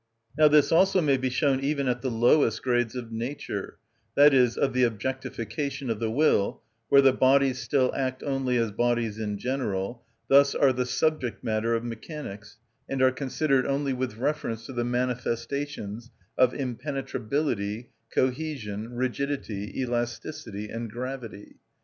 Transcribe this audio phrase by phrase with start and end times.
[0.35, 3.77] Now this also may be shown even at the lowest grades of nature,
[4.15, 8.71] that is, of the objectification of the will, where the bodies still act only as
[8.71, 12.57] bodies in general, thus are the subject‐matter of mechanics,
[12.89, 20.89] and are considered only with reference to the manifestations of impenetrability, cohesion, rigidity, elasticity, and
[20.89, 21.57] gravity.